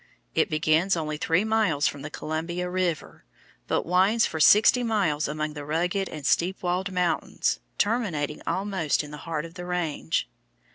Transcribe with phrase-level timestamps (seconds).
[0.33, 3.23] It begins only three miles from the Columbia River,
[3.67, 9.11] but winds for sixty miles among the rugged and steep walled mountains, terminating almost in
[9.11, 10.27] the heart of the range.